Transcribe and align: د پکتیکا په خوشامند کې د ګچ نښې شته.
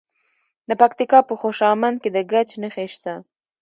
د 0.69 0.71
پکتیکا 0.81 1.19
په 1.29 1.33
خوشامند 1.41 1.95
کې 2.03 2.09
د 2.15 2.17
ګچ 2.31 2.49
نښې 2.61 2.87
شته. 2.93 3.13